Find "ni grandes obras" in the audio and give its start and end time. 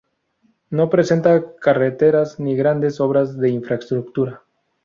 2.39-3.37